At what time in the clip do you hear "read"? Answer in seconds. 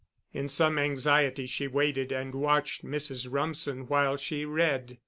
4.45-4.97